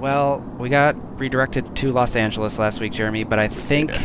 [0.00, 3.98] Well, we got redirected to Los Angeles last week, Jeremy, but I think Yeah.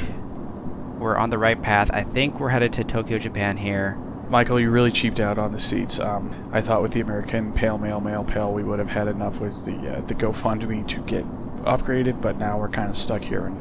[0.99, 1.89] we're on the right path.
[1.93, 3.95] I think we're headed to Tokyo, Japan here.
[4.29, 5.99] Michael, you really cheaped out on the seats.
[5.99, 9.39] Um, I thought with the American Pale Mail Mail Pale, we would have had enough
[9.39, 11.23] with the uh, the GoFundMe to get
[11.63, 13.53] upgraded, but now we're kind of stuck here in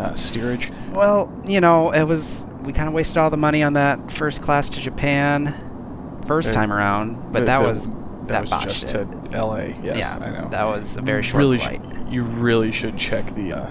[0.00, 0.70] uh, steerage.
[0.94, 4.40] Well, you know, it was we kind of wasted all the money on that first
[4.40, 5.54] class to Japan
[6.26, 7.88] first time around, but The- that the- was
[8.28, 9.06] that, that was just it.
[9.06, 9.76] to L.A.
[9.82, 10.48] Yes, yeah, I know.
[10.50, 11.80] that was a very short really flight.
[11.82, 13.70] Should, you really should check the uh,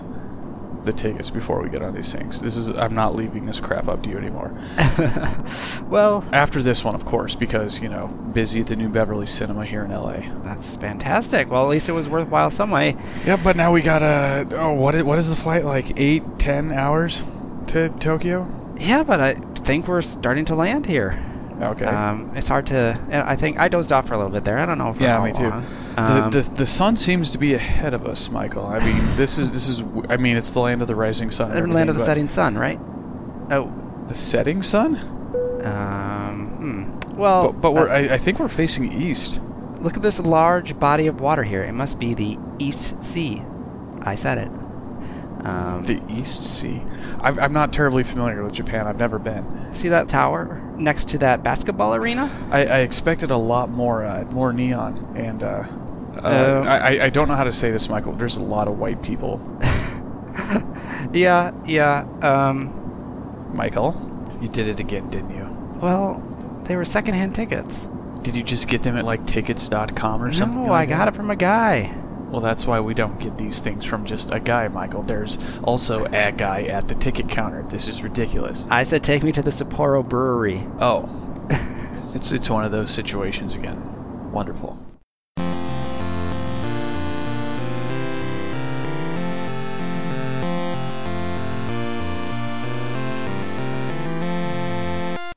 [0.86, 2.41] the tickets before we get on these things.
[2.41, 4.52] This is I'm not leaving this crap up to you anymore.
[5.90, 9.66] well, After this one, of course, because you know busy at the New Beverly Cinema
[9.66, 10.32] here in L.A.
[10.44, 11.49] that's fantastic.
[11.49, 12.96] Well, at least it was worthwhile some way.
[13.26, 14.48] Yeah, but now we got a.
[14.52, 15.99] Oh, what is, what is the flight like?
[15.99, 17.22] Eight, ten hours
[17.68, 18.48] to Tokyo?
[18.77, 21.34] Yeah, but I think we're starting to land here.
[21.62, 21.86] Okay.
[21.86, 23.00] Um, it's hard to.
[23.12, 24.58] I think I dozed off for a little bit there.
[24.59, 24.94] I don't know.
[25.00, 25.52] Yeah, me too.
[25.98, 28.66] Um, the, the the sun seems to be ahead of us, Michael.
[28.68, 29.82] I mean, this is this is.
[30.10, 31.52] I mean, it's the land of the rising sun.
[31.52, 32.79] the land of the setting sun, right?
[33.52, 33.71] Oh,
[34.07, 34.96] The setting sun?
[35.63, 37.16] um, hmm.
[37.18, 37.90] Well, but but we're.
[37.90, 39.40] uh, I, I think we're facing east.
[39.79, 41.63] look at this large body of water here.
[41.63, 43.41] It must be the East Sea.
[44.01, 44.51] I said it.
[45.46, 46.82] Um, The East Sea.
[47.21, 48.88] I've, I'm not terribly familiar with Japan.
[48.88, 49.74] I've never been.
[49.74, 52.29] see that tower next to that basketball arena?
[52.51, 55.63] I, I expected a lot more uh, more neon, and uh,
[56.18, 58.13] uh, Um, I, I- I don't know how to say this, Michael.
[58.13, 59.40] There's a lot of white people.
[61.13, 62.05] yeah, yeah.
[62.21, 63.93] Um, Michael,
[64.41, 65.46] you did it again, didn't you?
[65.81, 66.22] well,
[66.66, 67.85] they were secondhand tickets.
[68.23, 70.63] Did you just get them at like tickets.com or something?
[70.63, 71.07] No, like I got that?
[71.09, 71.94] it from a guy.
[72.31, 75.03] Well, that's why we don't get these things from just a guy, Michael.
[75.03, 77.62] There's also a guy at the ticket counter.
[77.63, 78.67] This is ridiculous.
[78.72, 80.66] I said, take me to the Sapporo Brewery.
[80.79, 81.07] Oh,
[82.16, 84.31] it's it's one of those situations again.
[84.31, 84.78] Wonderful.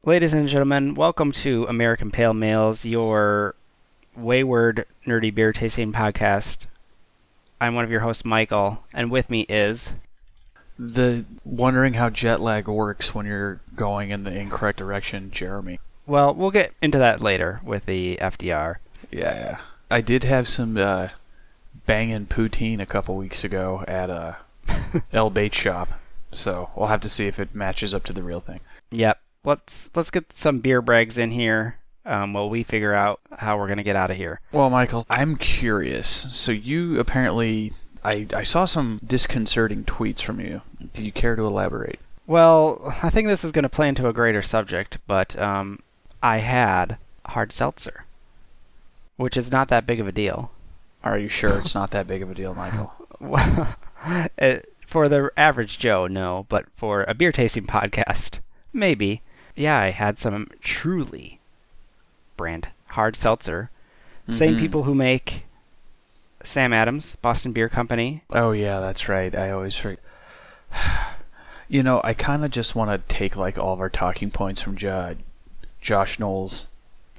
[0.05, 3.55] Ladies and gentlemen, welcome to American Pale Males, your
[4.17, 6.65] wayward, nerdy beer tasting podcast.
[7.61, 9.93] I'm one of your hosts, Michael, and with me is.
[10.79, 15.81] The wondering how jet lag works when you're going in the incorrect direction, Jeremy.
[16.07, 18.77] Well, we'll get into that later with the FDR.
[19.11, 19.59] Yeah.
[19.91, 21.09] I did have some uh,
[21.87, 24.37] banging poutine a couple weeks ago at a
[25.13, 25.89] El Bait shop,
[26.31, 28.61] so we'll have to see if it matches up to the real thing.
[28.91, 29.19] Yep.
[29.45, 33.69] Let's let's get some beer brags in here um, while we figure out how we're
[33.69, 34.41] gonna get out of here.
[34.53, 36.27] Well, Michael, I'm curious.
[36.31, 37.73] So you apparently,
[38.05, 40.63] I, I saw some disconcerting tweets from you.
[40.93, 42.01] Do you care to elaborate?
[42.27, 45.81] Well, I think this is gonna play into a greater subject, but um,
[46.23, 48.05] I had hard seltzer,
[49.17, 50.51] which is not that big of a deal.
[51.05, 52.93] Are you sure it's not that big of a deal, Michael?
[53.21, 53.75] Well,
[54.39, 58.39] it, for the average Joe, no, but for a beer tasting podcast,
[58.73, 59.23] maybe.
[59.57, 61.38] Yeah, I had some truly
[62.39, 63.71] brand hard seltzer.
[64.31, 64.61] Same Mhm.
[64.61, 65.45] people who make
[66.43, 68.23] Sam Adams, Boston Beer Company.
[68.33, 69.35] Oh yeah, that's right.
[69.35, 70.01] I always forget.
[71.71, 74.63] You know, I kind of just want to take like all of our talking points
[74.63, 75.17] from jo-
[75.83, 76.69] Josh Noel's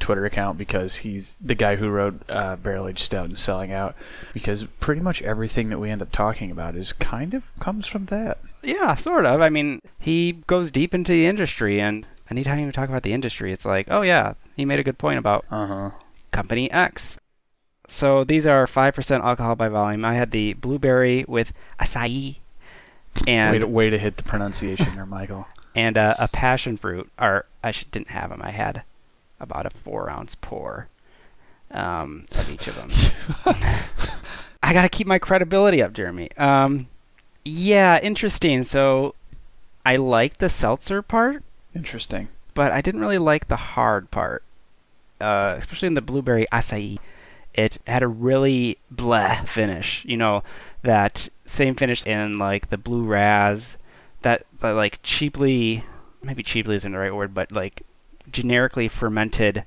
[0.00, 3.94] Twitter account because he's the guy who wrote uh, Barrel Aged Stout and Selling Out.
[4.34, 8.04] Because pretty much everything that we end up talking about is kind of comes from
[8.06, 8.36] that.
[8.62, 9.40] yeah, sort of.
[9.40, 13.52] I mean, he goes deep into the industry, and anytime you talk about the industry,
[13.52, 15.90] it's like, oh yeah, he made a good point about Uh huh.
[16.30, 17.18] Company X.
[17.86, 20.04] So these are 5% alcohol by volume.
[20.04, 22.36] I had the blueberry with acai
[23.26, 25.46] and Way to, way to hit the pronunciation there, Michael.
[25.76, 27.10] and uh, a passion fruit.
[27.20, 28.40] Or I should, didn't have them.
[28.42, 28.82] I had
[29.38, 30.88] about a four ounce pour
[31.70, 32.90] um, of each of them.
[34.62, 36.30] I gotta keep my credibility up, Jeremy.
[36.38, 36.88] Um,
[37.44, 38.62] yeah, interesting.
[38.62, 39.14] So
[39.84, 42.28] I like the seltzer part, Interesting.
[42.54, 44.42] but I didn't really like the hard part,
[45.20, 46.98] uh, especially in the blueberry acai.
[47.52, 50.04] It had a really bleh finish.
[50.04, 50.42] You know,
[50.82, 53.76] that same finish in like the blue raz,
[54.22, 55.84] that, that like cheaply,
[56.22, 57.82] maybe cheaply isn't the right word, but like
[58.30, 59.64] generically fermented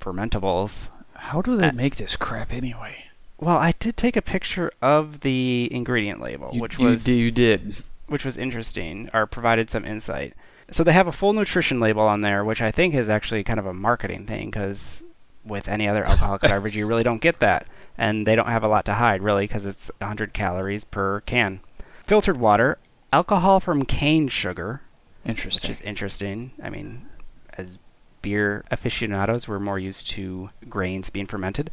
[0.00, 0.88] fermentables.
[1.14, 3.04] How do they make this crap anyway?
[3.38, 7.82] Well, I did take a picture of the ingredient label, You- which was you did.
[8.06, 10.34] which was interesting or provided some insight.
[10.70, 13.60] So they have a full nutrition label on there, which I think is actually kind
[13.60, 15.02] of a marketing thing because
[15.44, 17.66] with any other alcoholic beverage, you really don't get that,
[17.96, 21.60] and they don't have a lot to hide really because it's 100 calories per can.
[22.04, 22.78] Filtered water,
[23.12, 24.80] alcohol from cane sugar,
[25.24, 25.68] Interesting.
[25.68, 26.50] which is interesting.
[26.62, 27.06] I mean,
[27.54, 27.78] as
[28.22, 31.70] beer aficionados, we're more used to grains being fermented.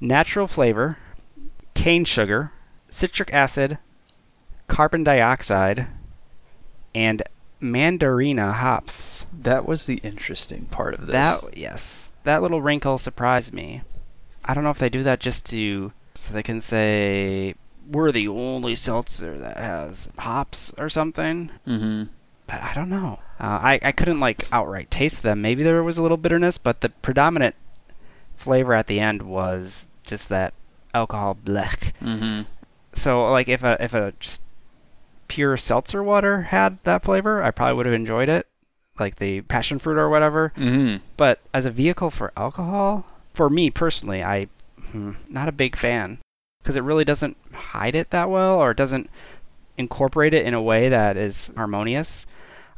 [0.00, 0.98] Natural flavor,
[1.74, 2.52] cane sugar,
[2.90, 3.78] citric acid,
[4.68, 5.88] carbon dioxide,
[6.94, 7.22] and
[7.60, 9.26] mandarina hops.
[9.32, 11.40] That was the interesting part of this.
[11.40, 13.82] That yes, that little wrinkle surprised me.
[14.44, 17.54] I don't know if they do that just to so they can say
[17.88, 21.50] we're the only seltzer that has hops or something.
[21.66, 22.04] mm-hmm.
[22.46, 23.20] But I don't know.
[23.40, 25.42] Uh, I I couldn't like outright taste them.
[25.42, 27.54] Maybe there was a little bitterness, but the predominant
[28.36, 30.54] flavor at the end was just that
[30.94, 31.92] alcohol blech.
[32.00, 32.42] Mm-hmm.
[32.94, 34.40] So like if a if a just
[35.28, 38.46] pure seltzer water had that flavor, I probably would have enjoyed it,
[38.98, 40.52] like the passion fruit or whatever.
[40.56, 41.04] Mm-hmm.
[41.16, 44.48] But as a vehicle for alcohol, for me personally, I
[44.90, 46.18] hmm, not a big fan
[46.62, 49.08] because it really doesn't hide it that well or it doesn't
[49.78, 52.26] incorporate it in a way that is harmonious.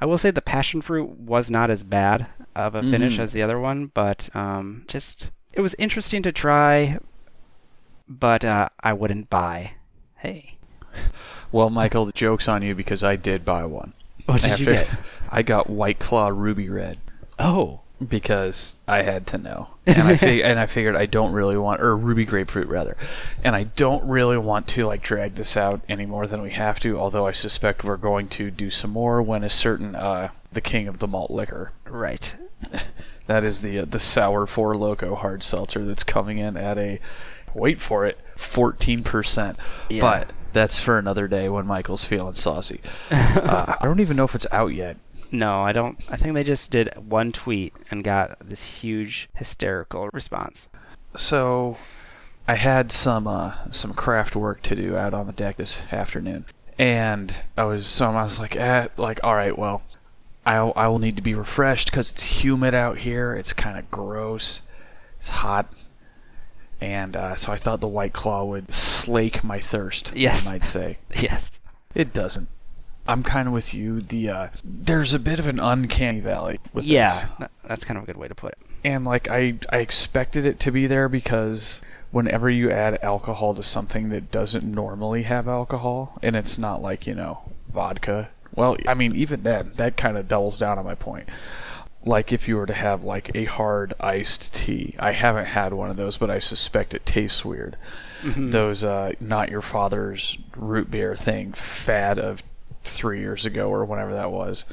[0.01, 3.21] I will say the passion fruit was not as bad of a finish Mhm.
[3.21, 6.99] as the other one, but um, just it was interesting to try,
[8.09, 9.73] but uh, I wouldn't buy.
[10.17, 10.57] Hey,
[11.53, 13.93] Well, Michael, the joke's on you because I did buy one.
[14.27, 14.89] what did you get?
[15.31, 16.99] I got White Claw Ruby Red
[17.39, 21.57] Oh, because I had to know, and I fig- and I figured I don't really
[21.57, 22.97] want or Ruby Grapefruit rather,
[23.45, 26.81] and I don't really want to like drag this out any more than we have
[26.81, 26.99] to.
[26.99, 30.89] Although I suspect we're going to do some more when a certain uh, the king
[30.89, 32.35] of the malt liquor right.
[33.27, 36.99] That is the uh, the sour four loco hard seltzer that's coming in at a
[37.55, 39.59] wait for it fourteen percent.
[39.91, 40.01] Yeah.
[40.01, 42.81] But that's for another day when Michael's feeling saucy.
[43.11, 44.97] uh, I don't even know if it's out yet.
[45.31, 45.99] No, I don't.
[46.11, 50.69] I think they just did one tweet and got this huge hysterical response.
[51.17, 51.77] So
[52.47, 56.47] I had some uh, some craft work to do out on the deck this afternoon,
[56.79, 59.83] and I was so I was like, eh, like all right, well,
[60.47, 63.35] I I will need to be refreshed because it's humid out here.
[63.35, 64.63] It's kind of gross.
[65.19, 65.71] It's hot.
[66.81, 70.47] And uh, so I thought the White Claw would slake my thirst, Yes.
[70.47, 70.99] I might say.
[71.15, 71.59] Yes.
[71.95, 72.49] It doesn't.
[73.09, 74.01] I'm kind of with you.
[74.01, 77.97] The uh, there's a bit of an uncanny valley with this Yeah, tha- that's kind
[77.97, 78.59] of a good way to put it.
[78.85, 81.81] and like I I expected it to be there because
[82.11, 87.07] whenever you add alcohol to something that doesn't normally have alcohol and it's not like
[87.07, 90.95] you know vodka well I mean even then that kind of doubles down on my
[90.95, 91.29] point
[92.09, 95.91] like if you were to have like a hard iced tea I haven't had one
[95.91, 97.77] of those but I suspect it tastes weird
[98.23, 98.51] Mm-hmm.
[98.51, 102.43] those uh not your father's root beer thing fad of
[102.83, 104.65] 3 years ago or whenever that was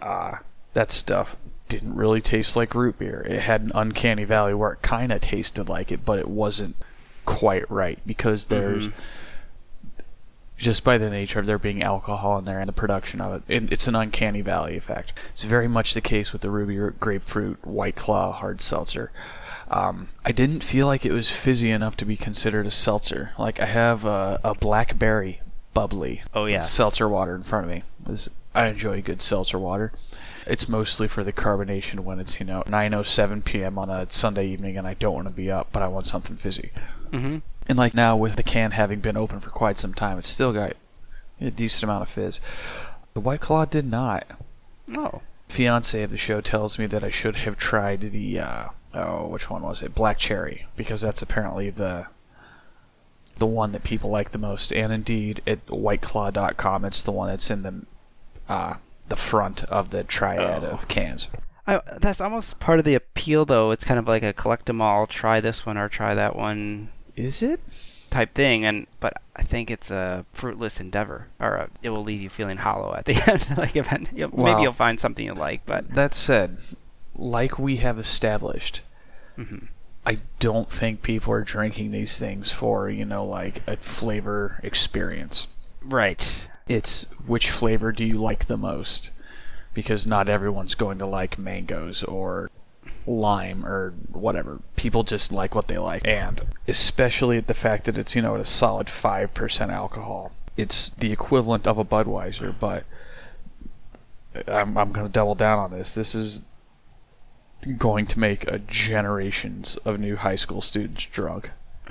[0.00, 0.36] uh,
[0.72, 1.36] that stuff
[1.68, 3.20] didn't really taste like root beer.
[3.28, 6.74] It had an uncanny valley where it kind of tasted like it, but it wasn't
[7.26, 8.92] quite right because there's Mhm.
[10.60, 13.42] Just by the nature of there being alcohol in there and the production of it,
[13.64, 15.12] it it's an uncanny valley effect.
[15.30, 19.10] It's very much the case with the ruby grapefruit white claw hard seltzer.
[19.70, 23.30] Um, I didn't feel like it was fizzy enough to be considered a seltzer.
[23.38, 25.40] Like I have a, a blackberry
[25.72, 26.70] bubbly Oh, yes.
[26.70, 27.82] seltzer water in front of me.
[28.04, 29.92] This, I enjoy good seltzer water.
[30.46, 33.78] It's mostly for the carbonation when it's you know 9:07 p.m.
[33.78, 36.36] on a Sunday evening and I don't want to be up, but I want something
[36.36, 36.70] fizzy.
[37.12, 37.38] Mm-hmm.
[37.70, 40.52] And like now with the can having been open for quite some time, it's still
[40.52, 40.72] got
[41.40, 42.40] a decent amount of fizz.
[43.14, 44.24] The White Claw did not.
[44.92, 45.22] Oh.
[45.48, 49.48] Fiance of the show tells me that I should have tried the uh, oh which
[49.48, 52.06] one was it Black Cherry because that's apparently the
[53.38, 54.72] the one that people like the most.
[54.72, 57.82] And indeed, at WhiteClaw.com, it's the one that's in the
[58.48, 58.74] uh,
[59.08, 60.70] the front of the triad Oh.
[60.70, 61.28] of cans.
[61.68, 63.70] I, that's almost part of the appeal, though.
[63.70, 66.88] It's kind of like a collect 'em all, try this one or try that one
[67.16, 67.60] Is it?
[68.10, 68.64] type thing.
[68.64, 72.56] And but I think it's a fruitless endeavor, or a, it will leave you feeling
[72.56, 73.46] hollow at the end.
[73.56, 74.44] like if, you'll, Wow.
[74.46, 76.56] maybe you'll find something you like, but That said,
[77.14, 78.82] like we have established,
[79.38, 79.68] mhm.
[80.04, 85.46] I don't think people are drinking these things for, you know, like a flavor experience.
[85.82, 86.40] right.
[86.68, 89.10] It's which flavor do you like the most?
[89.74, 92.48] Because not everyone's going to like mangoes or
[93.06, 94.60] lime or whatever.
[94.76, 96.06] People just like what they like.
[96.06, 100.32] And especially the fact that it's, you know, at a solid 5% alcohol.
[100.56, 102.84] It's the equivalent of a Budweiser, but
[104.46, 105.94] I'm, I'm going to double down on this.
[105.94, 106.42] This is
[107.78, 111.50] going to make a generations of new high school students drunk.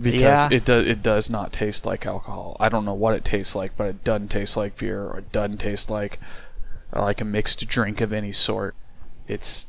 [0.00, 0.48] because Yeah.
[0.50, 2.56] it does it does not taste like alcohol.
[2.60, 5.32] I don't know what it tastes like, but it doesn't taste like beer or it
[5.32, 6.18] doesn't taste like
[6.92, 8.74] like a mixed drink of any sort.
[9.28, 9.66] It's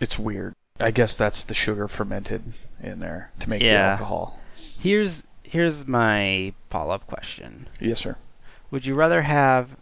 [0.00, 0.54] it's weird.
[0.80, 3.92] I guess that's the sugar fermented in there to make the Yeah.
[3.92, 4.40] alcohol.
[4.56, 7.68] Here's here's my follow-up question.
[7.80, 8.16] Yes, sir.
[8.70, 9.76] Would you rather have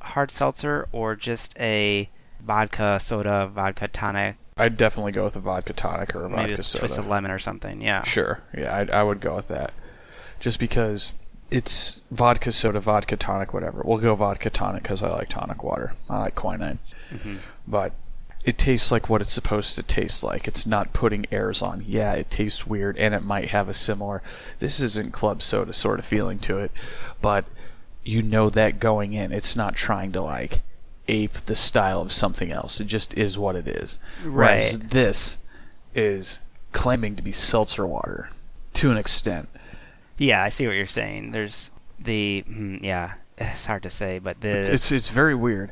[0.00, 2.08] hard seltzer or just a
[2.40, 6.60] vodka soda, vodka tonic I'd definitely go with a vodka tonic or a Maybe vodka
[6.60, 6.80] a soda.
[6.80, 7.80] twist of lemon or something.
[7.80, 8.02] Yeah.
[8.04, 8.40] Sure.
[8.56, 9.72] Yeah, I, I would go with that.
[10.40, 11.12] Just because
[11.50, 13.82] it's vodka soda, vodka tonic, whatever.
[13.84, 15.94] We'll go vodka tonic because I like tonic water.
[16.10, 16.78] I like quinine.
[17.10, 17.36] hmm
[17.68, 17.92] But
[18.44, 20.48] it tastes like what it's supposed to taste like.
[20.48, 21.84] It's not putting airs on.
[21.86, 24.22] Yeah, it tastes weird and it might have a similar,
[24.58, 26.70] this isn't club soda sort of feeling to it.
[27.20, 27.44] But
[28.04, 29.32] you know that going in.
[29.32, 30.62] It's not trying to like
[31.08, 32.80] ape the style of something else.
[32.80, 33.98] It just is what it is.
[34.24, 34.90] Whereas Right.
[34.90, 35.38] this
[35.94, 36.38] is
[36.72, 38.30] claiming to be seltzer water
[38.74, 39.48] to an extent.
[40.16, 41.32] Yeah, I see what you're saying.
[41.32, 43.14] There's the hmm, yeah.
[43.40, 45.70] It's hard to say, but the It's, it's it's very weird.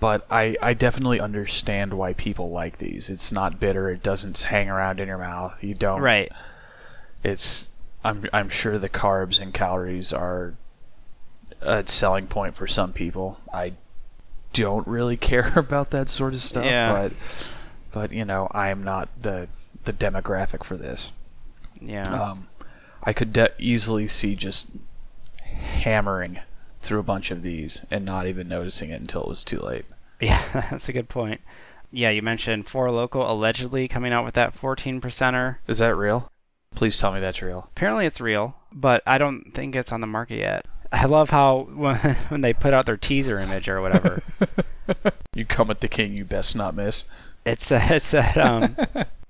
[0.00, 3.10] But I, I definitely understand why people like these.
[3.10, 3.90] It's not bitter.
[3.90, 5.62] It doesn't hang around in your mouth.
[5.62, 6.00] You don't.
[6.00, 6.32] right.
[7.22, 7.68] It's
[8.02, 10.54] I'm I'm sure the carbs and calories are
[11.60, 13.38] a selling point for some people.
[13.52, 13.74] I
[14.54, 16.64] don't really care about that sort of stuff.
[16.64, 16.92] Yeah.
[16.92, 17.12] But
[17.92, 19.48] but you know I am not the
[19.84, 21.12] the demographic for this.
[21.80, 22.30] Yeah.
[22.30, 22.48] Um,
[23.02, 24.68] I could de- easily see just
[25.42, 26.40] hammering
[26.82, 29.84] through a bunch of these and not even noticing it until it was too late.
[30.20, 31.40] Yeah, that's a good point.
[31.92, 35.56] Yeah, you mentioned Four Loco allegedly coming out with that 14 percenter.
[35.66, 36.30] Is that real?
[36.74, 37.68] Please tell me that's real.
[37.72, 40.66] Apparently, it's real, but I don't think it's on the market yet.
[40.92, 41.96] I love how when,
[42.28, 44.22] when they put out their teaser image or whatever,
[45.34, 47.04] You come at the king, you best not miss.
[47.44, 48.76] it said it said um,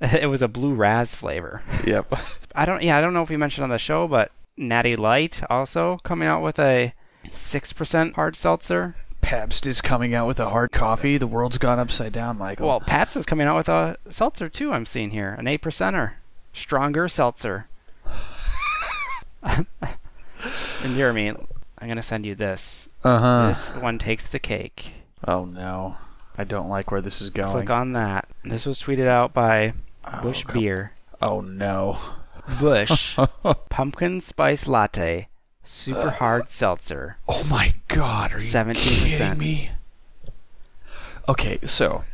[0.01, 1.63] it was a blue raz flavor.
[1.87, 2.15] Yep.
[2.55, 5.43] I don't yeah I don't know if we mentioned on the show, but Natty Light
[5.51, 6.95] also coming out with a
[7.33, 8.97] six percent hard seltzer.
[9.21, 11.17] Pabst is coming out with a hard coffee.
[11.19, 12.67] The world's gone upside down, Michael.
[12.69, 14.73] Well, Pabst is coming out with a seltzer too.
[14.73, 16.13] I'm seeing here an eight percenter,
[16.53, 17.67] stronger seltzer.
[19.43, 19.67] and
[20.97, 21.29] Jeremy,
[21.79, 22.89] I'm gonna send you this.
[23.05, 23.49] uh huh.
[23.49, 24.93] This one takes the cake.
[25.27, 25.97] Oh no,
[26.37, 27.53] I don't like where this is going.
[27.53, 28.29] Click on that.
[28.45, 29.75] This was tweeted out by
[30.05, 30.93] Oh, Busch come- Beer.
[31.23, 31.99] Oh no.
[32.61, 33.17] Busch
[33.69, 35.29] pumpkin spice latte,
[35.71, 37.17] super uh, hard seltzer.
[37.29, 38.75] Oh my god, are you 17%.
[38.75, 39.71] kidding me?
[41.29, 42.05] Okay, so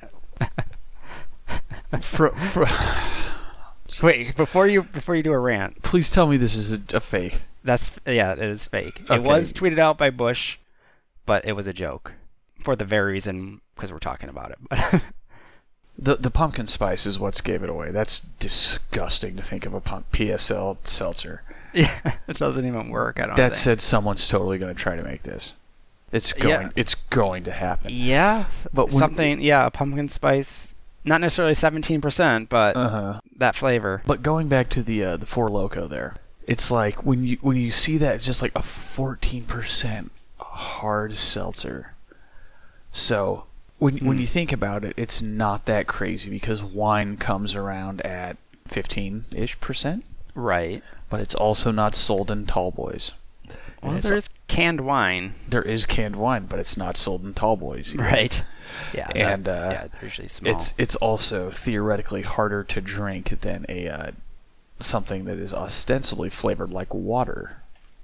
[2.00, 2.64] fr- fr-
[4.02, 7.00] Wait, before you before you do a rant, please tell me this is a, a
[7.00, 7.40] fake.
[7.64, 9.00] that's yeah, it is fake.
[9.04, 9.14] Okay.
[9.14, 10.58] It was tweeted out by Busch,
[11.24, 12.12] but it was a joke
[12.62, 15.02] for the very reason because we're talking about it.
[15.98, 17.90] The the pumpkin spice is what's gave it away.
[17.90, 21.42] That's disgusting to think of a pump PSL seltzer.
[21.72, 23.20] yeah, it doesn't even work.
[23.20, 23.36] I don't.
[23.36, 23.54] That think.
[23.54, 25.54] said, someone's totally going to try to make this.
[26.12, 26.48] It's going.
[26.66, 26.68] Yeah.
[26.76, 27.90] It's going to happen.
[27.92, 29.40] Yeah, But when- something.
[29.40, 30.72] Yeah, pumpkin spice.
[31.04, 33.20] Not necessarily 17%, but Uh huh.
[33.36, 34.02] that flavor.
[34.06, 36.14] But going back to the uh, the four loco there,
[36.48, 41.16] it's like when you when you see that, it's just like a fourteen percent hard
[41.16, 41.92] seltzer.
[42.92, 43.44] So
[43.78, 44.20] when when Hmm.
[44.20, 49.58] you think about it, it's not that crazy because wine comes around at fifteen ish
[49.60, 50.04] percent,
[50.34, 50.82] Right.
[51.10, 53.12] But it's also not sold in tall boys.
[53.82, 55.34] And Well, there's canned wine.
[55.48, 57.94] there is canned wine, but it's not sold in tall boys.
[57.94, 58.02] either.
[58.02, 58.42] Right.
[58.92, 59.08] Yeah.
[59.14, 60.52] And, uh, yeah, they're usually small.
[60.54, 64.10] It's it's also theoretically harder to drink than a uh,
[64.80, 67.58] something that is ostensibly flavored like water.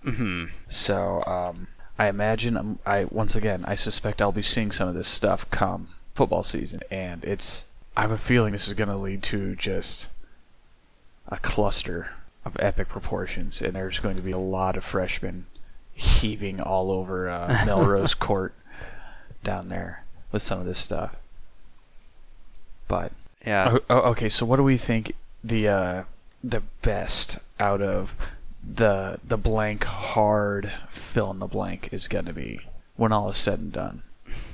[0.04, 1.66] hmm So um,
[1.98, 5.48] I imagine I'm, I once again I suspect I'll be seeing some of this stuff
[5.50, 7.66] come football season, and it's
[7.96, 10.08] I have a feeling this is going to lead to just
[11.28, 12.10] a cluster
[12.44, 15.46] of epic proportions, and there's going to be a lot of freshmen
[15.94, 18.54] heaving all over uh, Melrose Court
[19.44, 21.14] down there with some of this stuff.
[22.88, 23.12] But
[23.46, 23.72] Yeah.
[23.74, 26.02] Oh, oh, okay, so what do we think the uh,
[26.42, 28.14] the best out of
[28.62, 32.60] the the blank hard fill in the blank is going to be
[32.96, 34.02] when all is said and done,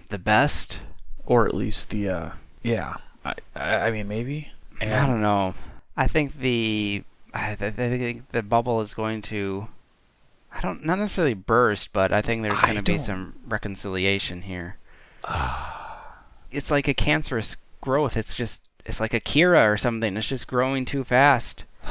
[0.09, 0.81] The best?
[1.27, 2.31] or at least the uh,
[2.63, 2.95] yeah.
[3.25, 4.51] I I I mean maybe.
[4.81, 5.55] I don't know.
[5.97, 7.03] I think the
[7.35, 9.69] I, th- I think the bubble is going to
[10.53, 14.77] I don't not necessarily burst, but I think there's going to be some reconciliation here.
[16.51, 18.17] it's like a cancerous growth.
[18.17, 20.17] It's just it's like a Kira or something.
[20.17, 21.65] It's just growing too fast.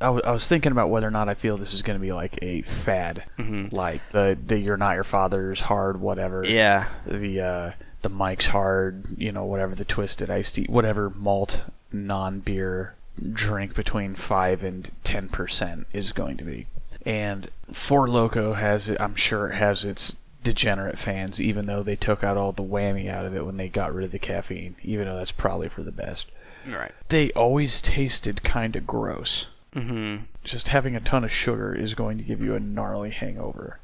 [0.00, 2.02] I, w- I was thinking about whether or not I feel this is going to
[2.04, 6.44] be like a fad, hmm like the the you're not your father's hard whatever.
[6.44, 6.88] Yeah.
[7.06, 7.72] the uh,
[8.02, 12.94] the Mike's Hard, you know, whatever the twisted iced tea, whatever malt non beer
[13.32, 16.66] drink between five and ten percent is going to be.
[17.04, 19.00] And Four Loco has it.
[19.00, 23.08] I'm sure it has its degenerate fans, even though they took out all the whammy
[23.08, 24.76] out of it when they got rid of the caffeine.
[24.82, 26.30] Even though that's probably for the best.
[26.66, 26.92] Right.
[27.08, 29.46] They always tasted kind of gross.
[29.72, 33.78] hmm Just having a ton of sugar is going to give you a gnarly hangover.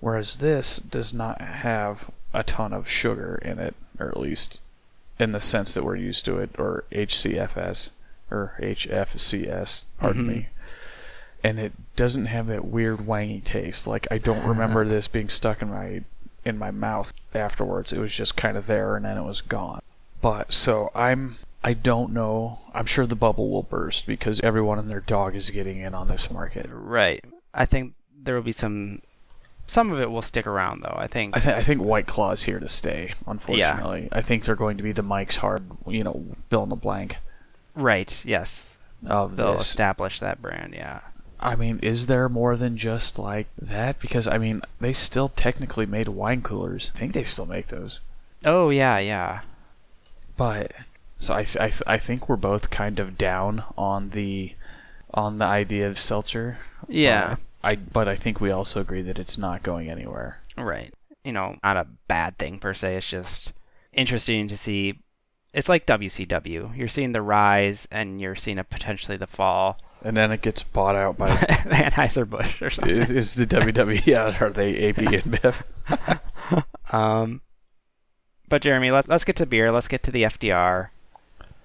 [0.00, 4.58] Whereas this does not have a ton of sugar in it, or at least
[5.18, 7.90] in the sense that we're used to it, or HCFS
[8.30, 9.84] or HFCS.
[9.98, 10.28] Pardon Mhm.
[10.28, 10.48] me.
[11.42, 13.86] And it doesn't have that weird wangy taste.
[13.86, 16.02] Like I don't remember this being stuck in my
[16.44, 17.92] in my mouth afterwards.
[17.92, 19.80] It was just kind of there and then it was gone.
[20.20, 22.58] But so I'm I don't know.
[22.74, 26.08] I'm sure the bubble will burst because everyone and their dog is getting in on
[26.08, 26.66] this market.
[26.70, 27.22] Right.
[27.52, 29.02] I think there will be some.
[29.66, 30.96] Some of it will stick around, though.
[30.98, 31.36] I think.
[31.36, 33.14] I, th- I think White Claw's here to stay.
[33.26, 36.76] Unfortunately, I think they're going to be the Mike's hard, you know, fill in the
[36.76, 37.18] blank
[37.80, 38.24] right.
[38.24, 38.68] Yes.
[39.06, 39.62] of They'll this.
[39.68, 40.74] establish that brand.
[40.74, 41.00] Yeah.
[41.38, 43.98] I mean, is there more than just like that?
[43.98, 46.90] Because I mean, they still technically made wine coolers.
[46.94, 48.00] I think they still make those.
[48.44, 49.40] Oh yeah, yeah.
[50.36, 50.72] But
[51.18, 54.54] so I th- I, th- I think we're both kind of down on the
[55.14, 56.58] on the idea of seltzer.
[56.88, 57.36] Yeah.
[57.62, 60.38] But I but I think we also agree that it's not going anywhere.
[60.58, 60.92] Right.
[61.24, 62.96] You know, not a bad thing per se.
[62.96, 63.52] It's just
[63.92, 64.98] interesting to see.
[65.52, 66.76] It's like WCW.
[66.76, 69.78] You're seeing the rise, and you're seeing a potentially the fall.
[70.04, 72.96] And then it gets bought out by Anheuser Busch or something.
[72.96, 75.62] is, is the WWE yeah, are they AB InBev?
[76.92, 77.42] Um,
[78.48, 79.70] but Jeremy, let's let's get to beer.
[79.70, 80.88] Let's get to the FDR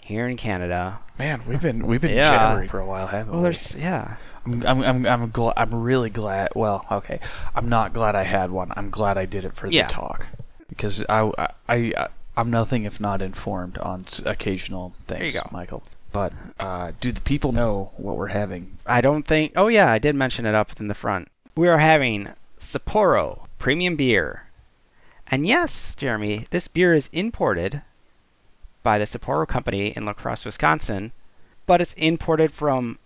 [0.03, 0.99] here in Canada.
[1.17, 2.67] Man, we've been we've been Yeah.
[2.67, 3.45] for a while, haven't Well, we?
[3.45, 4.17] there's yeah.
[4.45, 6.49] I'm I'm I'm I'm, gl- I'm really glad.
[6.55, 7.19] Well, okay,
[7.55, 8.71] I'm not glad I had one.
[8.75, 9.87] I'm glad I did it for Yeah.
[9.87, 10.27] the talk
[10.69, 11.31] because I
[11.67, 15.47] I, I I'm nothing if not informed on occasional things, you go.
[15.51, 15.83] Michael.
[16.11, 18.77] But uh, do the people know what we're having?
[18.85, 19.53] I don't think.
[19.55, 21.27] Oh yeah, I did mention it up in the front.
[21.55, 24.43] We are having Sapporo premium beer,
[25.27, 27.81] and yes, Jeremy, this beer is imported
[28.83, 31.11] by the Sapporo company in La Crosse, Wisconsin,
[31.65, 32.99] but it's imported from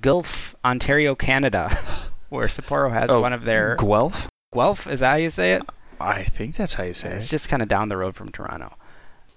[0.00, 1.76] Guelph, Ontario, Canada,
[2.28, 4.28] where Sapporo has Oh, one of their Guelph.
[4.54, 4.86] Guelph.
[4.86, 5.62] Is that how you say it?
[6.00, 7.18] I think that's how you say It's it.
[7.18, 8.74] It's just kind of down the road from Toronto.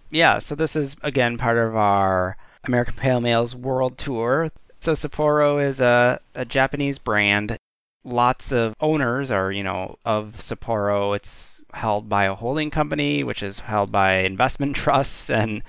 [0.09, 4.49] Yeah, so this is again part of our American Pale Males World Tour.
[4.79, 7.57] So Sapporo is a, a Japanese brand.
[8.03, 11.15] Lots of owners are, you know, of Sapporo.
[11.15, 15.63] It's held by a holding company, which is held by investment trusts, and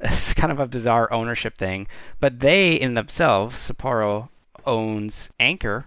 [0.00, 1.86] it's kind of a bizarre ownership thing.
[2.20, 4.28] But they, in themselves, Sapporo
[4.66, 5.84] owns Anchor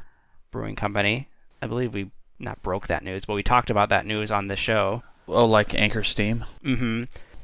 [0.52, 1.28] Brewing Company.
[1.62, 4.56] I believe we not broke that news, but we talked about that news on the
[4.56, 5.04] show.
[5.28, 6.46] Oh, like Anchor Steam.
[6.64, 7.04] Mm hmm.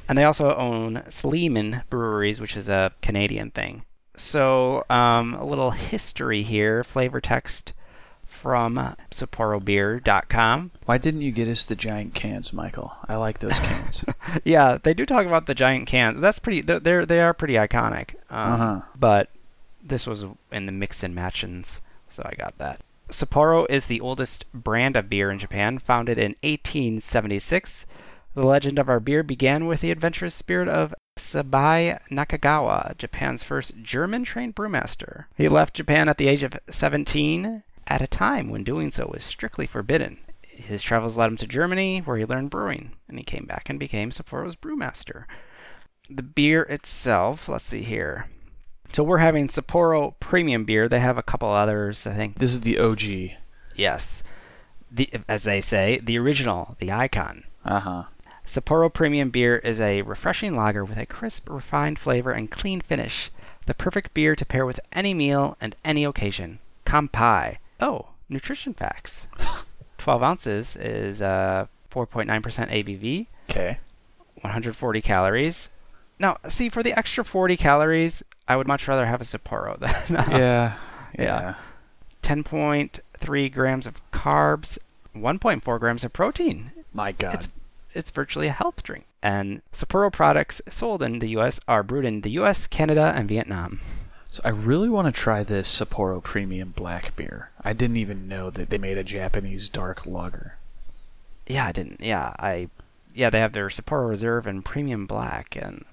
[0.09, 3.83] And they also own Sleeman Breweries, which is a Canadian thing.
[4.17, 7.71] So, um, a little history here, flavor text
[8.27, 8.95] from
[9.63, 10.71] SapporoBeer.com.
[10.85, 12.93] Why didn't you get us the giant cans, Michael?
[13.07, 14.03] I like those cans.
[14.43, 16.21] yeah, they do talk about the giant cans.
[16.21, 16.61] That's pretty.
[16.61, 18.15] they're- they are pretty iconic.
[18.29, 18.81] Um, Uh-huh.
[18.95, 19.29] But
[19.81, 22.81] this was in the mix and matchins, so I got that.
[23.09, 27.85] Sapporo is the oldest brand of beer in Japan, founded in 1876.
[28.33, 33.81] The legend of our beer began with the adventurous spirit of Seibei Nakagawa, Japan's first
[33.83, 35.25] German-trained brewmaster.
[35.35, 39.23] He left Japan at the age of 17, at a time when doing so was
[39.23, 40.17] strictly forbidden.
[40.41, 43.79] His travels led him to Germany, where he learned brewing, and he came back and
[43.79, 45.25] became Sapporo's brewmaster.
[46.09, 48.27] The beer itself, let's see here.
[48.91, 50.87] So we're having Sapporo premium beer.
[50.87, 52.37] They have a couple others, I think.
[52.37, 53.01] this is the OG.
[53.75, 54.21] Yes.
[54.91, 57.45] The as they say, the original, the icon.
[57.65, 58.03] Uh huh.
[58.45, 63.31] Sapporo Premium Beer is a refreshing lager with a crisp, refined flavor and clean finish.
[63.67, 66.59] The perfect beer to pair with any meal and any occasion.
[66.85, 67.57] Kampai.
[67.79, 69.27] Oh, nutrition facts.
[69.97, 72.27] 12 ounces is uh, 4.9%
[72.69, 73.77] ABV, Okay.
[74.41, 75.69] 140 calories.
[76.23, 80.15] Now, see, for the extra 40 calories, I would much rather have a Sapporo than
[80.15, 80.77] uh, Yeah.
[81.19, 81.55] Yeah.
[82.21, 84.77] 10.3 grams of carbs,
[85.13, 86.71] 1.4 grams of protein.
[86.93, 87.33] My God.
[87.33, 87.49] It's
[87.93, 89.03] it's virtually a health drink.
[89.21, 91.59] And Sapporo products sold in the U.S.
[91.67, 93.81] are brewed in the U.S., Canada, and Vietnam.
[94.27, 97.49] So I really want to try this Sapporo Premium Black Beer.
[97.61, 100.55] I didn't even know that they made a Japanese dark lager.
[101.45, 101.99] Yeah, I didn't.
[101.99, 102.69] Yeah, I.
[103.13, 105.85] Yeah, they have their Sapporo Reserve and Premium Black, and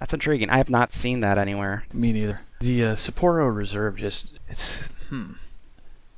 [0.00, 0.50] that's intriguing.
[0.50, 1.84] I have not seen that anywhere.
[1.92, 2.40] Me neither.
[2.60, 5.32] The uh, Sapporo Reserve just it's hmm.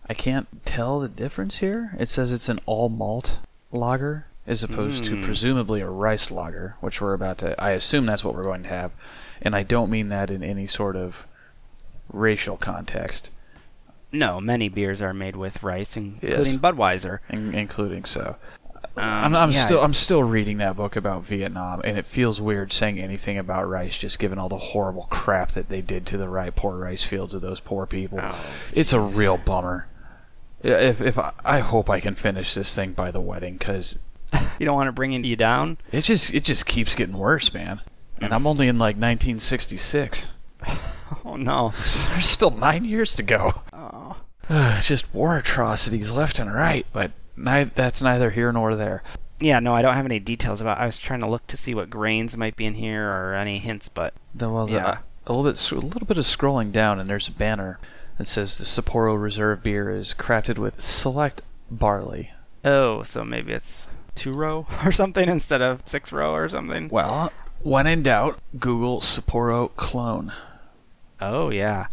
[0.09, 1.95] I can't tell the difference here.
[1.99, 3.39] It says it's an all malt
[3.71, 5.23] lager as opposed to Mm.
[5.23, 8.69] presumably a rice lager, which we're about to I assume that's what we're going to
[8.69, 8.91] have.
[9.41, 11.27] And I don't mean that in any sort of
[12.13, 13.31] racial context,
[14.15, 16.57] No, many beers are made with rice, including Yes.
[16.59, 17.21] Budweiser.
[17.31, 18.37] in- including so.
[18.97, 22.41] Um, I'm, I'm yeah, still I'm still reading that book about Vietnam, and it feels
[22.41, 26.19] weird saying anything about rice, just given all the horrible crap that they did to
[26.19, 28.19] the right poor rice fields of those poor people.
[28.21, 28.39] Oh,
[28.75, 29.89] it's a real bummer.
[30.63, 33.99] If if I, I hope I can finish this thing by the wedding, because
[34.59, 35.79] you don't want to bring you down.
[35.91, 37.81] it just it just keeps getting worse, man.
[38.21, 40.33] and I'm only in like 1966.
[41.25, 41.69] Oh no.
[41.77, 43.63] There's still nine years to go.
[43.73, 44.17] Oh.
[44.81, 49.03] Just war atrocities left and right, but ni- that's neither here nor there.
[49.41, 50.79] Yeah, no, I don't have any details about.
[50.79, 53.59] I was trying to look to see what grains might be in here or any
[53.59, 54.99] hints, but The, well, the, Yeah.
[55.27, 57.79] a little bit, a little bit of scrolling down, and there's a banner
[58.19, 62.31] that says the Sapporo Reserve beer is crafted with select barley.
[62.65, 66.89] oh, so maybe it's two row or something instead of six row or something.
[66.89, 70.33] Well, when in doubt, Google Sapporo clone.
[71.21, 71.87] Oh yeah.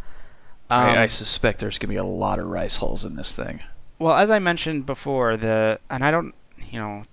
[0.69, 3.61] Um, I, I suspect there's gonna be a lot of rice hulls in this thing.
[3.99, 6.33] Well, as I mentioned before, the and I don't,
[6.71, 7.03] you know,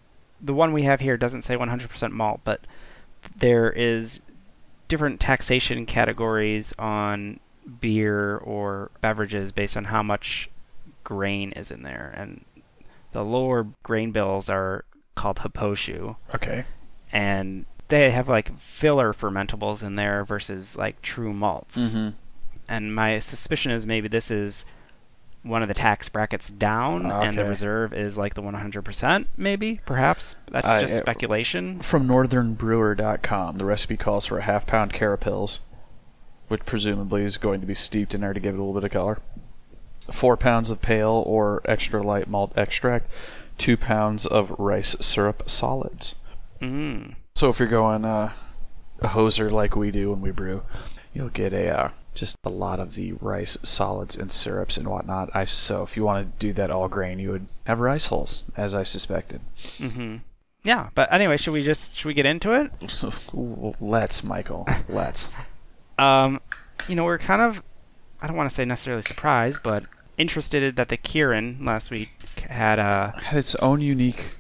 [0.41, 2.61] the one we have here doesn't say 100% malt, but
[3.37, 4.21] there is
[4.89, 7.41] different taxation categories on
[7.81, 10.49] beer or beverages based on how much
[11.03, 12.45] grain is in there, and
[13.13, 14.85] the lower grain bills are
[15.17, 16.65] called happoshu, Okay.
[17.13, 22.11] and they have like filler fermentables in there versus like true malts Mm-hmm.
[22.69, 24.65] and my suspicion is maybe this is
[25.47, 30.37] one of the tax brackets down, and the reserve is like the 100%, maybe, perhaps.
[30.51, 31.81] That's I- just uh, speculation.
[31.81, 35.61] From northernbrewer.com, the recipe calls for a half pound carapils,
[36.49, 38.85] which presumably is going to be steeped in there to give it a little bit
[38.85, 39.19] of color.
[40.11, 43.11] Four pounds of pale or extra light malt extract,
[43.59, 46.15] two pounds of rice syrup solids.
[46.61, 47.17] Mm.
[47.35, 48.33] So if you're going uh,
[49.01, 50.63] a hoser like we do when we brew,
[51.13, 55.31] you'll get a uh, just a lot of the rice solids and syrups and whatnot.
[55.35, 58.45] I so if you want to do that all grain, you would have rice hulls,
[58.57, 59.41] as I suspected.
[59.79, 60.17] Mm-hmm.
[60.65, 62.73] Yeah, but anyway, should we just should we get into it?
[63.81, 64.67] Let's, Michael.
[64.89, 65.33] Let's.
[65.99, 66.43] Um,
[66.89, 67.63] you know, we're kind of
[68.21, 69.85] I don't want to say necessarily surprised, but
[70.19, 72.11] interested that the Kirin last week
[72.51, 74.35] had a Had its own unique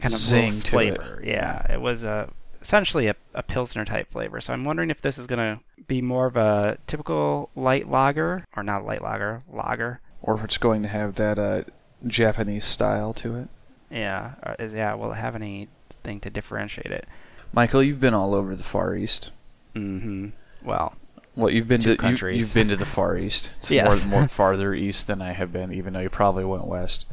[0.00, 1.20] kind of zing flavor.
[1.22, 1.28] it.
[1.28, 2.30] Yeah, it was a
[2.64, 4.40] essentially a, a pilsner type flavor.
[4.40, 8.62] So I'm wondering if this is gonna be more of a typical light lager or
[8.62, 10.00] not light lager, lager.
[10.22, 11.62] or if it's going to have that uh,
[12.06, 13.48] Japanese style to it.
[13.90, 14.94] Yeah, is yeah.
[14.94, 17.06] Will it have anything to differentiate it?
[17.52, 19.30] Michael, you've been all over the Far East.
[19.76, 20.28] Mm-hmm.
[20.64, 20.94] Well,
[21.36, 22.40] Well, you've been to you, countries.
[22.40, 23.54] you've been to the Far East.
[23.58, 24.04] It's Yes.
[24.06, 27.04] more more farther east than I have been, even though you probably went west.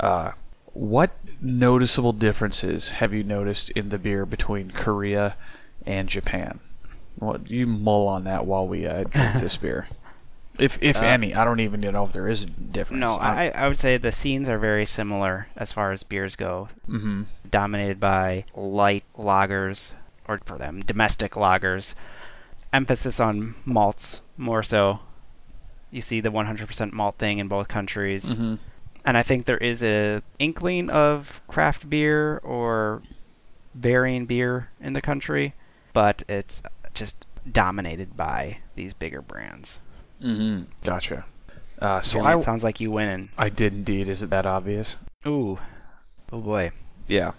[0.00, 0.32] Uh,
[0.76, 1.10] what
[1.40, 5.36] noticeable differences have you noticed in the beer between Korea
[5.86, 6.60] and Japan?
[7.18, 9.88] What you mull on that while we uh, drink this beer,
[10.58, 11.34] if if Uh, any.
[11.34, 13.00] I don't even know if there is a difference.
[13.00, 16.68] no, I I would say the scenes are very similar as far as beers go.
[16.88, 17.22] Mm-hmm.
[17.50, 19.92] Dominated by light lagers,
[20.28, 21.94] or for them, domestic lagers.
[22.72, 25.00] Emphasis on malts more so.
[25.90, 28.34] You see the 100% malt thing in both countries.
[28.34, 28.54] Mm-hmm.
[29.06, 33.02] And I think there is a inkling of craft beer or
[33.74, 35.54] varying beer in the country,
[35.92, 36.60] but it's
[36.92, 39.78] just dominated by these bigger brands.
[40.20, 40.64] Mm-hmm.
[40.82, 41.24] Gotcha.
[41.80, 43.28] Uh, so Jeremy, I it sounds like you winning.
[43.38, 44.08] I did indeed.
[44.08, 44.96] Is it that obvious?
[45.26, 45.58] Ooh,
[46.32, 46.72] oh boy.
[47.06, 47.32] Yeah.